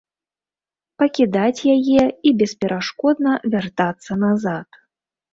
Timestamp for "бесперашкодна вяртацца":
2.39-4.17